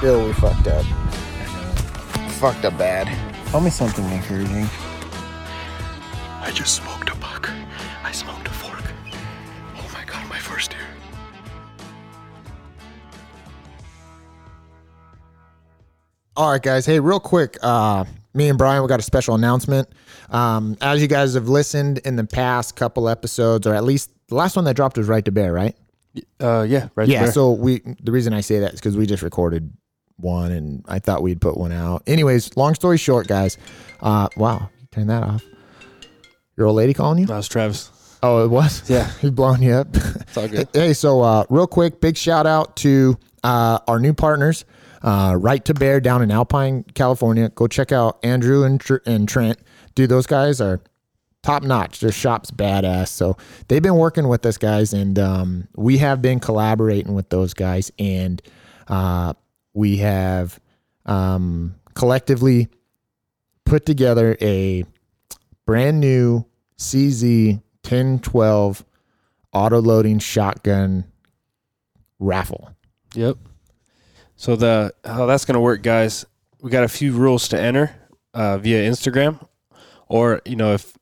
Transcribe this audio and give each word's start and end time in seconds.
Still, 0.00 0.24
we 0.24 0.32
fucked 0.32 0.66
up. 0.66 0.82
Fucked 2.40 2.64
up 2.64 2.78
bad. 2.78 3.06
Tell 3.48 3.60
me 3.60 3.68
something 3.68 4.02
encouraging. 4.06 4.66
I 6.40 6.50
just 6.54 6.76
smoked 6.76 7.10
a 7.10 7.14
buck. 7.16 7.50
I 8.02 8.10
smoked 8.10 8.48
a 8.48 8.50
fork. 8.50 8.82
Oh 9.76 9.90
my 9.92 10.02
god, 10.06 10.26
my 10.30 10.38
first 10.38 10.72
year. 10.72 10.80
All 16.34 16.52
right, 16.52 16.62
guys. 16.62 16.86
Hey, 16.86 16.98
real 16.98 17.20
quick. 17.20 17.58
Uh, 17.60 18.06
me 18.32 18.48
and 18.48 18.56
Brian, 18.56 18.80
we 18.80 18.88
got 18.88 19.00
a 19.00 19.02
special 19.02 19.34
announcement. 19.34 19.86
Um, 20.30 20.78
as 20.80 21.02
you 21.02 21.08
guys 21.08 21.34
have 21.34 21.50
listened 21.50 21.98
in 22.06 22.16
the 22.16 22.24
past 22.24 22.74
couple 22.74 23.06
episodes, 23.06 23.66
or 23.66 23.74
at 23.74 23.84
least 23.84 24.12
the 24.28 24.34
last 24.34 24.56
one 24.56 24.64
that 24.64 24.76
dropped 24.76 24.96
was 24.96 25.08
Right 25.08 25.26
to 25.26 25.30
Bear, 25.30 25.52
right? 25.52 25.76
Uh, 26.40 26.62
yeah, 26.62 26.88
right 26.94 27.06
yeah. 27.06 27.24
there. 27.24 27.32
So 27.32 27.52
we, 27.52 27.82
the 28.02 28.12
reason 28.12 28.32
I 28.32 28.40
say 28.40 28.60
that 28.60 28.72
is 28.72 28.80
because 28.80 28.96
we 28.96 29.04
just 29.04 29.22
recorded 29.22 29.70
one, 30.20 30.52
and 30.52 30.84
I 30.88 30.98
thought 30.98 31.22
we'd 31.22 31.40
put 31.40 31.56
one 31.56 31.72
out. 31.72 32.02
Anyways, 32.06 32.56
long 32.56 32.74
story 32.74 32.98
short, 32.98 33.26
guys. 33.26 33.58
Uh, 34.00 34.28
wow, 34.36 34.70
turn 34.90 35.06
that 35.08 35.22
off. 35.22 35.44
Your 36.56 36.66
old 36.66 36.76
lady 36.76 36.94
calling 36.94 37.18
you? 37.18 37.26
that 37.26 37.36
was 37.36 37.48
Travis. 37.48 37.90
Oh, 38.22 38.44
it 38.44 38.48
was. 38.48 38.88
Yeah. 38.88 39.10
he's 39.20 39.30
blowing 39.30 39.62
you 39.62 39.72
up. 39.72 39.88
It's 39.94 40.36
all 40.36 40.48
good. 40.48 40.68
Hey, 40.74 40.92
so 40.92 41.22
uh, 41.22 41.44
real 41.48 41.66
quick, 41.66 42.00
big 42.00 42.16
shout 42.16 42.46
out 42.46 42.76
to 42.76 43.18
uh, 43.42 43.78
our 43.88 43.98
new 43.98 44.12
partners, 44.12 44.64
uh, 45.02 45.34
Right 45.38 45.64
to 45.64 45.74
Bear 45.74 46.00
down 46.00 46.22
in 46.22 46.30
Alpine, 46.30 46.84
California. 46.94 47.48
Go 47.48 47.66
check 47.66 47.92
out 47.92 48.18
Andrew 48.22 48.64
and, 48.64 48.80
Tr- 48.80 48.96
and 49.06 49.28
Trent. 49.28 49.58
Dude, 49.94 50.10
those 50.10 50.26
guys 50.26 50.60
are 50.60 50.82
top 51.42 51.62
notch. 51.62 52.00
Their 52.00 52.12
shop's 52.12 52.50
badass. 52.50 53.08
So 53.08 53.36
they've 53.68 53.82
been 53.82 53.96
working 53.96 54.28
with 54.28 54.44
us 54.44 54.58
guys, 54.58 54.92
and 54.92 55.18
um, 55.18 55.68
we 55.74 55.98
have 55.98 56.20
been 56.20 56.40
collaborating 56.40 57.14
with 57.14 57.30
those 57.30 57.54
guys, 57.54 57.90
and 57.98 58.42
uh, 58.88 59.32
we 59.74 59.98
have 59.98 60.60
um, 61.06 61.74
collectively 61.94 62.68
put 63.64 63.86
together 63.86 64.36
a 64.40 64.84
brand 65.66 66.00
new 66.00 66.44
CZ 66.78 67.62
1012 67.82 68.84
auto 69.52 69.80
loading 69.80 70.18
shotgun 70.18 71.04
raffle. 72.18 72.70
Yep. 73.14 73.36
So 74.36 74.56
the 74.56 74.94
how 75.04 75.26
that's 75.26 75.44
gonna 75.44 75.60
work, 75.60 75.82
guys? 75.82 76.24
We 76.62 76.70
got 76.70 76.84
a 76.84 76.88
few 76.88 77.12
rules 77.12 77.48
to 77.48 77.60
enter 77.60 77.94
uh, 78.34 78.58
via 78.58 78.88
Instagram, 78.90 79.46
or 80.08 80.40
you 80.44 80.56
know 80.56 80.72
if 80.74 80.96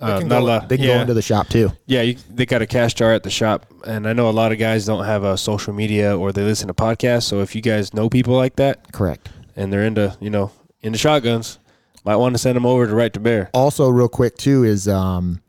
uh, 0.00 0.20
not 0.20 0.42
a 0.42 0.44
lot, 0.44 0.68
they 0.68 0.76
can 0.76 0.86
yeah, 0.86 0.94
go 0.94 1.00
into 1.00 1.14
the 1.14 1.22
shop 1.22 1.48
too. 1.48 1.70
yeah, 1.86 2.02
you, 2.02 2.16
they 2.30 2.46
got 2.46 2.62
a 2.62 2.66
cash 2.66 2.94
jar 2.94 3.12
at 3.12 3.22
the 3.22 3.30
shop, 3.30 3.66
and 3.86 4.06
I 4.06 4.12
know 4.12 4.28
a 4.28 4.32
lot 4.32 4.52
of 4.52 4.58
guys 4.58 4.86
don't 4.86 5.04
have 5.04 5.24
a 5.24 5.36
social 5.36 5.72
media 5.72 6.16
or 6.16 6.32
they 6.32 6.42
listen 6.42 6.68
to 6.68 6.74
podcasts. 6.74 7.24
So 7.24 7.40
if 7.40 7.54
you 7.54 7.62
guys 7.62 7.92
know 7.94 8.08
people 8.08 8.34
like 8.34 8.56
that 8.56 8.92
Correct. 8.92 9.28
and 9.56 9.72
they're 9.72 9.84
into 9.84 10.16
you 10.20 10.30
know 10.30 10.52
into 10.80 10.98
shotguns, 10.98 11.58
might 12.04 12.16
want 12.16 12.34
to 12.34 12.38
send 12.38 12.56
them 12.56 12.66
over 12.66 12.86
to 12.86 12.94
Right 12.94 13.12
to 13.12 13.20
Bear. 13.20 13.50
Also, 13.52 13.88
real 13.88 14.08
quick 14.08 14.36
too 14.36 14.64
is 14.64 14.86
um, 14.86 15.40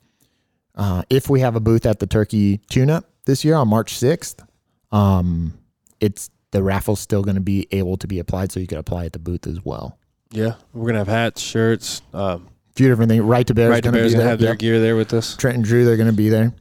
uh, 0.76 1.04
if 1.10 1.30
we 1.30 1.42
have 1.42 1.56
a 1.56 1.60
booth 1.60 1.86
at 1.86 2.00
the 2.00 2.08
Turkey 2.08 2.58
Tune 2.70 2.90
Up 2.90 3.06
this 3.26 3.46
year 3.46 3.56
on 3.56 3.68
March 3.68 3.96
sixth, 3.96 4.44
um, 4.92 5.60
it's 6.00 6.30
the 6.52 6.64
raffle's 6.64 7.00
still 7.00 7.22
going 7.22 7.36
to 7.36 7.42
be 7.42 7.68
able 7.72 7.98
to 7.98 8.08
be 8.08 8.18
applied, 8.18 8.52
so 8.52 8.60
you 8.60 8.66
can 8.66 8.80
apply 8.80 9.06
at 9.06 9.14
the 9.14 9.20
booth 9.20 9.46
as 9.46 9.64
well. 9.64 10.00
Yeah, 10.32 10.56
we're 10.74 10.88
gonna 10.88 11.00
have 11.00 11.08
hats, 11.08 11.42
shirts. 11.42 12.02
Um, 12.14 12.48
few 12.80 12.88
different 12.90 13.10
things. 13.10 13.24
Right 13.24 13.46
to 13.46 13.54
Bear 13.54 13.70
right 13.70 13.84
to 13.84 13.92
Bear's 13.92 14.14
be 14.14 14.18
gonna 14.18 14.30
have 14.30 14.40
their 14.40 14.50
Yep. 14.52 14.60
gear 14.60 14.80
there 14.80 14.96
with 14.96 15.14
us. 15.14 15.36
Trent 15.36 15.58
and 15.58 15.66
Drew, 15.66 15.86
they're 15.86 15.98
going 15.98 16.10
to 16.10 16.16
be 16.16 16.30
there. 16.30 16.54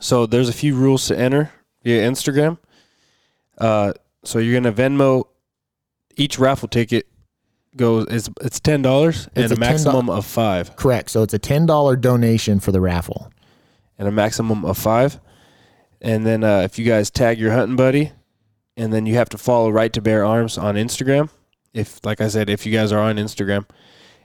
So 0.00 0.26
there's 0.26 0.48
a 0.48 0.52
few 0.52 0.76
rules 0.76 1.06
to 1.08 1.18
enter 1.18 1.50
via 1.82 2.08
Instagram. 2.08 2.58
Uh, 3.56 3.92
so 4.24 4.38
you're 4.38 4.54
gonna 4.60 4.72
Venmo 4.72 5.24
each 6.16 6.38
raffle 6.38 6.68
ticket 6.68 7.06
goes 7.76 8.06
it's 8.10 8.28
it's 8.40 8.60
ten 8.60 8.82
dollars 8.82 9.28
and 9.36 9.50
a, 9.50 9.54
a 9.54 9.56
$10 9.56 9.60
maximum 9.60 10.10
of 10.10 10.24
five 10.26 10.74
Correct. 10.76 11.10
So 11.10 11.22
it's 11.22 11.34
a 11.34 11.38
ten 11.38 11.66
dollar 11.66 11.96
donation 11.96 12.60
for 12.60 12.72
the 12.72 12.80
raffle. 12.80 13.30
and 13.98 14.06
a 14.06 14.12
maximum 14.12 14.64
of 14.64 14.76
five. 14.78 15.18
And 16.00 16.24
then 16.24 16.44
uh, 16.44 16.60
if 16.60 16.78
you 16.78 16.84
guys 16.84 17.10
tag 17.10 17.38
your 17.40 17.52
hunting 17.52 17.74
buddy, 17.76 18.12
and 18.76 18.92
then 18.92 19.06
you 19.06 19.14
have 19.16 19.28
to 19.30 19.38
follow 19.38 19.70
Right 19.70 19.92
to 19.92 20.00
Bear 20.00 20.24
Arms 20.24 20.56
on 20.56 20.76
Instagram. 20.76 21.30
If 21.74 22.04
like 22.04 22.20
I 22.20 22.28
said, 22.28 22.48
if 22.48 22.64
you 22.66 22.72
guys 22.72 22.92
are 22.92 23.00
on 23.00 23.16
Instagram, 23.16 23.66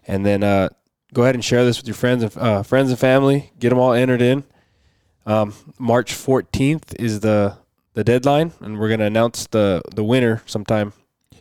and 0.07 0.23
then 0.23 0.43
uh, 0.43 0.69
go 1.13 1.21
ahead 1.23 1.35
and 1.35 1.43
share 1.45 1.63
this 1.63 1.77
with 1.77 1.87
your 1.87 1.95
friends 1.95 2.23
and 2.23 2.37
uh, 2.37 2.63
friends 2.63 2.89
and 2.89 2.99
family. 2.99 3.51
Get 3.59 3.69
them 3.69 3.79
all 3.79 3.93
entered 3.93 4.21
in. 4.21 4.43
Um, 5.25 5.53
March 5.79 6.13
14th 6.13 6.95
is 6.99 7.21
the 7.21 7.57
the 7.93 8.03
deadline, 8.03 8.51
and 8.59 8.79
we're 8.79 8.89
gonna 8.89 9.05
announce 9.05 9.47
the 9.47 9.81
the 9.95 10.03
winner 10.03 10.41
sometime. 10.45 10.93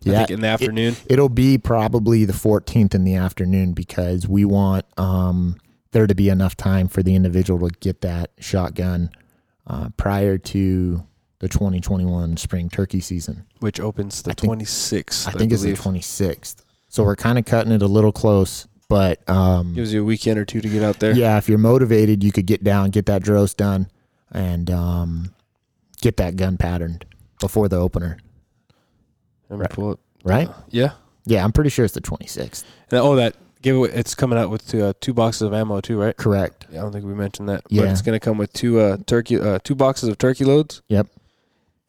Yeah, 0.04 0.26
in 0.28 0.40
the 0.40 0.48
afternoon. 0.48 0.96
It'll 1.06 1.28
be 1.28 1.58
probably 1.58 2.24
the 2.24 2.32
14th 2.32 2.92
in 2.92 3.04
the 3.04 3.14
afternoon 3.14 3.72
because 3.72 4.26
we 4.26 4.44
want 4.44 4.84
um, 4.98 5.58
there 5.92 6.08
to 6.08 6.14
be 6.16 6.28
enough 6.28 6.56
time 6.56 6.88
for 6.88 7.04
the 7.04 7.14
individual 7.14 7.68
to 7.68 7.74
get 7.78 8.00
that 8.00 8.32
shotgun 8.40 9.10
uh, 9.68 9.90
prior 9.96 10.38
to 10.38 11.06
the 11.38 11.48
2021 11.48 12.36
spring 12.36 12.68
turkey 12.68 12.98
season. 12.98 13.46
which 13.60 13.78
opens 13.78 14.22
the 14.22 14.32
I 14.32 14.34
think- 14.34 14.52
26th. 14.62 15.28
I 15.28 15.32
think 15.38 15.52
it's 15.52 15.62
the 15.62 15.74
26th. 15.74 16.64
So 16.88 17.04
we're 17.04 17.14
kind 17.14 17.38
of 17.38 17.44
cutting 17.44 17.70
it 17.70 17.80
a 17.82 17.86
little 17.86 18.10
close, 18.12 18.66
but 18.88 19.26
um, 19.28 19.74
gives 19.74 19.92
you 19.92 20.02
a 20.02 20.04
weekend 20.04 20.38
or 20.38 20.44
two 20.44 20.60
to 20.60 20.68
get 20.68 20.82
out 20.82 20.98
there. 21.00 21.12
yeah, 21.14 21.38
if 21.38 21.48
you're 21.48 21.58
motivated, 21.58 22.22
you 22.22 22.32
could 22.32 22.46
get 22.46 22.62
down, 22.64 22.90
get 22.90 23.06
that 23.06 23.22
dros 23.22 23.54
done, 23.54 23.88
and 24.30 24.70
um, 24.70 25.34
get 26.00 26.16
that 26.18 26.36
gun 26.36 26.56
patterned 26.56 27.04
before 27.40 27.68
the 27.68 27.76
opener, 27.76 28.18
me 29.50 29.66
pull 29.70 29.92
it. 29.92 29.98
right? 30.24 30.48
Yeah. 30.70 30.92
Yeah, 31.24 31.44
I'm 31.44 31.52
pretty 31.52 31.70
sure 31.70 31.84
it's 31.84 31.94
the 31.94 32.00
26th. 32.00 32.64
And, 32.90 33.00
oh, 33.00 33.14
that 33.16 33.36
giveaway. 33.62 33.90
It's 33.92 34.14
coming 34.14 34.38
out 34.38 34.50
with 34.50 34.66
two, 34.66 34.84
uh, 34.84 34.92
two 35.00 35.14
boxes 35.14 35.42
of 35.42 35.54
ammo 35.54 35.80
too, 35.80 36.00
right? 36.00 36.16
Correct. 36.16 36.66
Yeah, 36.70 36.80
I 36.80 36.82
don't 36.82 36.92
think 36.92 37.04
we 37.04 37.14
mentioned 37.14 37.48
that. 37.48 37.62
But 37.64 37.72
Yeah. 37.72 37.90
it's 37.92 38.02
gonna 38.02 38.18
come 38.20 38.38
with 38.38 38.52
two 38.52 38.80
uh, 38.80 38.96
turkey, 39.06 39.38
uh, 39.38 39.58
two 39.62 39.74
boxes 39.76 40.08
of 40.08 40.18
turkey 40.18 40.44
loads. 40.44 40.82
Yep. 40.88 41.06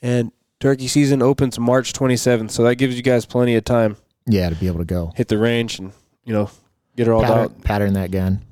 And 0.01 0.31
turkey 0.59 0.87
season 0.87 1.21
opens 1.21 1.57
March 1.57 1.93
27th, 1.93 2.51
so 2.51 2.63
that 2.63 2.75
gives 2.75 2.95
you 2.95 3.01
guys 3.01 3.25
plenty 3.25 3.55
of 3.55 3.63
time. 3.63 3.97
Yeah, 4.27 4.49
to 4.49 4.55
be 4.55 4.67
able 4.67 4.79
to 4.79 4.85
go. 4.85 5.11
Hit 5.15 5.29
the 5.29 5.37
range 5.39 5.79
and 5.79 5.93
you 6.25 6.33
know 6.33 6.49
get 6.95 7.07
it 7.07 7.11
all 7.11 7.21
pattern, 7.21 7.37
out. 7.37 7.61
pattern 7.63 7.93
that 7.93 8.11
gun. 8.11 8.43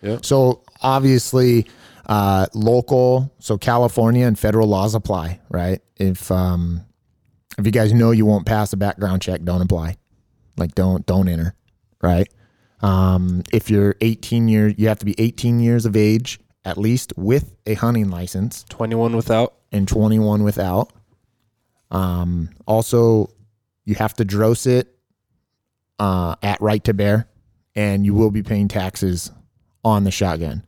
Yeah. 0.00 0.18
So 0.22 0.62
obviously, 0.80 1.66
uh, 2.06 2.46
local, 2.54 3.32
so 3.38 3.56
California 3.58 4.26
and 4.26 4.38
federal 4.38 4.68
laws 4.68 4.94
apply, 4.94 5.40
right? 5.48 5.80
If 5.96 6.30
um, 6.30 6.84
if 7.58 7.66
you 7.66 7.72
guys 7.72 7.92
know 7.92 8.10
you 8.10 8.26
won't 8.26 8.46
pass 8.46 8.72
a 8.72 8.76
background 8.76 9.22
check, 9.22 9.42
don't 9.42 9.62
apply. 9.62 9.96
Like 10.56 10.74
don't 10.74 11.04
don't 11.06 11.28
enter, 11.28 11.54
right? 12.02 12.28
Um, 12.80 13.44
if 13.52 13.70
you're 13.70 13.94
18 14.00 14.48
years, 14.48 14.74
you 14.76 14.88
have 14.88 14.98
to 14.98 15.04
be 15.04 15.14
18 15.18 15.60
years 15.60 15.86
of 15.86 15.94
age 15.94 16.40
at 16.64 16.78
least 16.78 17.12
with 17.16 17.56
a 17.66 17.74
hunting 17.74 18.10
license 18.10 18.64
21 18.68 19.16
without. 19.16 19.54
and 19.72 19.86
21 19.88 20.42
without. 20.44 20.92
Um, 21.90 22.50
also, 22.66 23.30
you 23.84 23.94
have 23.96 24.14
to 24.14 24.24
dross 24.24 24.66
it 24.66 24.94
uh, 25.98 26.36
at 26.42 26.60
right 26.60 26.82
to 26.84 26.94
bear, 26.94 27.28
and 27.74 28.04
you 28.04 28.14
will 28.14 28.30
be 28.30 28.42
paying 28.42 28.68
taxes 28.68 29.30
on 29.84 30.04
the 30.04 30.10
shotgun. 30.10 30.64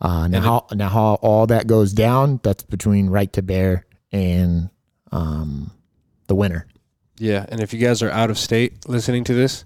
Uh, 0.00 0.28
now, 0.28 0.40
how, 0.40 0.66
now 0.74 0.88
how 0.88 1.14
all 1.20 1.46
that 1.46 1.66
goes 1.66 1.92
down, 1.92 2.40
that's 2.42 2.62
between 2.62 3.08
right 3.10 3.32
to 3.34 3.42
bear 3.42 3.84
and 4.12 4.70
um, 5.12 5.70
the 6.26 6.34
winner. 6.34 6.66
Yeah, 7.18 7.44
and 7.50 7.60
if 7.60 7.74
you 7.74 7.78
guys 7.78 8.02
are 8.02 8.10
out 8.10 8.30
of 8.30 8.38
state 8.38 8.88
listening 8.88 9.24
to 9.24 9.34
this, 9.34 9.64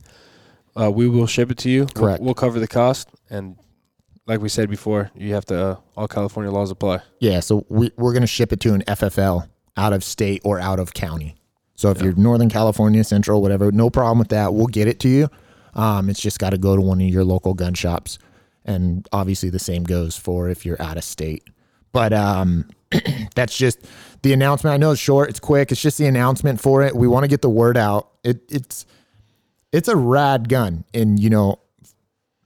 uh, 0.75 0.91
we 0.91 1.09
will 1.09 1.28
ship 1.28 1.53
it 1.53 1.59
to 1.59 1.71
you. 1.71 1.80
We'll- 1.80 1.89
Correct. 2.04 2.22
We'll, 2.22 2.34
cover 2.34 2.59
the 2.59 2.66
cost, 2.66 3.09
and 3.30 3.57
like 4.27 4.41
we 4.41 4.48
said 4.48 4.68
before, 4.68 5.10
you 5.15 5.34
have 5.34 5.45
to 5.47 5.57
uh, 5.65 5.77
all 5.97 6.09
California 6.09 6.50
laws 6.50 6.72
apply. 6.72 7.00
Yeah, 7.21 7.39
so 7.39 7.65
we, 7.68 7.92
we're 7.97 8.12
going 8.12 8.22
to 8.22 8.27
ship 8.27 8.53
it 8.53 8.59
to 8.60 8.74
an 8.74 8.83
FFL 8.89 9.48
out 9.77 9.92
of 9.92 10.03
state 10.03 10.42
or 10.45 10.59
out 10.59 10.80
of 10.80 10.95
county. 10.95 11.36
So 11.77 11.91
if 11.91 12.00
you're 12.00 12.15
Northern 12.15 12.48
California, 12.48 13.04
Central, 13.04 13.42
whatever, 13.42 13.71
no 13.71 13.91
problem 13.91 14.18
with 14.18 14.28
that. 14.28 14.54
We'll 14.54 14.66
get 14.66 14.89
it 14.89 14.98
to 15.00 15.09
you. 15.09 15.28
Um, 15.74 16.09
it's 16.09 16.21
just 16.21 16.38
got 16.38 16.50
to 16.50 16.59
go 16.59 16.76
to 16.76 16.82
one 16.82 17.00
of 17.00 17.06
your 17.09 17.24
local 17.24 17.54
gun 17.54 17.74
shops. 17.74 18.18
And 18.65 19.06
obviously, 19.12 19.50
the 19.50 19.59
same 19.59 19.84
goes 19.84 20.16
for 20.16 20.48
if 20.48 20.65
you're 20.65 20.80
out 20.80 20.97
of 20.97 21.04
state. 21.04 21.44
But 21.92 22.12
um, 22.12 22.68
that's 23.34 23.56
just 23.56 23.78
the 24.22 24.32
announcement. 24.32 24.72
I 24.74 24.76
know 24.78 24.92
it's 24.92 25.00
short, 25.00 25.28
it's 25.30 25.41
quick. 25.41 25.71
It's 25.72 25.80
just 25.82 25.98
the 25.98 26.06
announcement 26.06 26.60
for 26.60 26.82
it. 26.82 26.94
We 26.97 27.06
want 27.06 27.24
to 27.24 27.28
get 27.28 27.42
the 27.42 27.50
word 27.50 27.76
out. 27.76 28.09
It, 28.24 28.41
it's 28.50 28.86
it's 29.72 29.88
a 29.88 29.97
rad 29.97 30.48
gun, 30.48 30.84
and 30.94 31.18
you 31.21 31.28
know, 31.30 31.59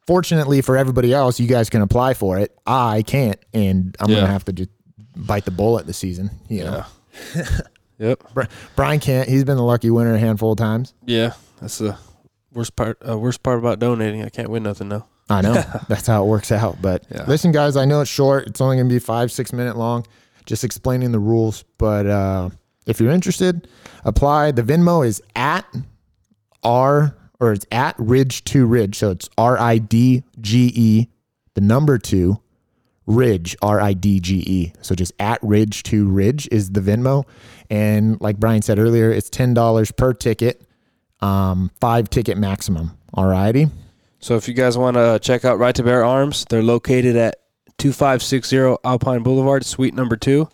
fortunately 0.06 0.60
for 0.60 0.76
everybody 0.76 1.12
else, 1.12 1.38
you 1.38 1.46
guys 1.46 1.70
can 1.70 1.82
apply 1.82 2.14
for 2.14 2.38
it. 2.38 2.56
I 2.66 3.02
can't, 3.02 3.38
and 3.54 3.96
I'm 4.00 4.10
Yeah. 4.10 4.20
gonna 4.20 4.32
have 4.32 4.44
to 4.46 4.52
just 4.52 4.70
bite 5.16 5.44
the 5.44 5.50
bullet 5.50 5.86
this 5.86 5.98
season. 5.98 6.30
You 6.48 6.64
know, 6.64 6.84
Yep. 7.98 8.22
Brian 8.76 9.00
can't. 9.00 9.28
He's 9.28 9.44
been 9.44 9.56
the 9.56 9.62
lucky 9.64 9.90
winner 9.90 10.14
a 10.14 10.18
handful 10.18 10.52
of 10.52 10.58
times. 10.58 10.94
Yeah, 11.06 11.32
that's 11.60 11.78
the 11.78 11.96
worst 12.52 12.76
part. 12.76 12.98
Uh, 13.06 13.18
worst 13.18 13.42
part 13.42 13.58
about 13.58 13.78
donating. 13.78 14.22
I 14.24 14.28
can't 14.28 14.50
win 14.50 14.62
nothing 14.62 14.88
though. 14.88 15.04
I 15.30 15.42
know 15.42 15.52
that's 15.88 16.06
how 16.06 16.24
it 16.24 16.26
works 16.28 16.50
out. 16.52 16.80
But 16.80 17.04
Yeah. 17.10 17.24
listen, 17.26 17.52
guys, 17.52 17.76
I 17.76 17.84
know 17.84 18.00
it's 18.00 18.10
short. 18.10 18.46
It's 18.46 18.60
only 18.60 18.76
gonna 18.76 18.88
be 18.88 18.98
five, 18.98 19.30
six 19.32 19.52
minute 19.52 19.76
long, 19.76 20.06
just 20.46 20.64
explaining 20.64 21.12
the 21.12 21.18
rules. 21.18 21.64
But 21.78 22.06
uh, 22.06 22.50
if 22.86 23.00
you're 23.00 23.10
interested, 23.12 23.68
apply. 24.04 24.52
The 24.52 24.62
Venmo 24.62 25.06
is 25.06 25.22
at 25.36 25.66
R 26.62 27.14
or 27.40 27.52
it's 27.52 27.66
at 27.70 27.94
Ridge 27.98 28.44
to 28.44 28.66
Ridge. 28.66 28.96
So 28.98 29.10
it's 29.10 29.28
R 29.38 29.58
I 29.58 29.78
D 29.78 30.24
G 30.40 30.72
E, 30.74 31.08
the 31.54 31.60
number 31.60 31.98
two, 31.98 32.40
Ridge, 33.06 33.56
R 33.62 33.80
I 33.80 33.92
D 33.92 34.20
G 34.20 34.42
E. 34.46 34.72
So 34.80 34.94
just 34.94 35.12
at 35.18 35.38
Ridge 35.42 35.82
to 35.84 36.08
Ridge 36.08 36.48
is 36.50 36.70
the 36.70 36.80
Venmo. 36.80 37.24
And 37.70 38.20
like 38.20 38.38
Brian 38.38 38.62
said 38.62 38.78
earlier, 38.78 39.10
it's 39.10 39.28
$10 39.30 39.96
per 39.96 40.14
ticket, 40.14 40.62
um, 41.20 41.70
five 41.80 42.10
ticket 42.10 42.38
maximum. 42.38 42.96
All 43.14 43.26
righty. 43.26 43.68
So 44.20 44.36
if 44.36 44.48
you 44.48 44.54
guys 44.54 44.76
want 44.76 44.96
to 44.96 45.18
check 45.22 45.44
out 45.44 45.58
Right 45.58 45.74
to 45.74 45.82
Bear 45.82 46.04
Arms, 46.04 46.44
they're 46.48 46.62
located 46.62 47.16
at 47.16 47.36
2560 47.78 48.76
Alpine 48.84 49.22
Boulevard, 49.22 49.64
Suite 49.64 49.94
number 49.94 50.16
two. 50.16 50.48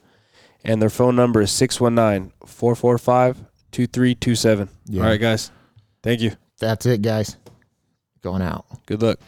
And 0.65 0.81
their 0.81 0.91
phone 0.91 1.17
number 1.17 1.43
is 1.43 1.51
619 1.51 2.33
445 2.47 3.37
2327. 3.73 4.69
All 5.03 5.09
right, 5.11 5.21
guys. 5.21 5.51
Thank 6.03 6.21
you. 6.21 6.33
That's 6.59 6.87
it, 6.87 7.03
guys. 7.03 7.37
Going 8.23 8.43
out. 8.43 8.65
Good 8.87 9.03
luck. 9.03 9.19